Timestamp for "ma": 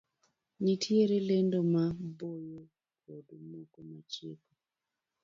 1.73-1.85, 3.89-3.99